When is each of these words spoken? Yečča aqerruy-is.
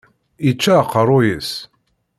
Yečča 0.45 0.73
aqerruy-is. 0.81 1.49